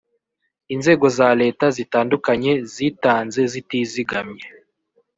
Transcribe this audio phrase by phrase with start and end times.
[0.73, 4.45] Inzego za Leta zitandukanye zitanze zitizigamye